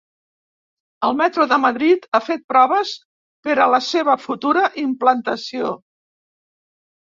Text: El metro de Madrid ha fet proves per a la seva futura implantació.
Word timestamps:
El 1.07 1.11
metro 1.17 1.43
de 1.51 1.59
Madrid 1.65 2.07
ha 2.17 2.21
fet 2.29 2.41
proves 2.53 2.93
per 3.49 3.57
a 3.59 3.69
la 3.75 3.81
seva 3.89 4.17
futura 4.25 4.65
implantació. 4.87 5.71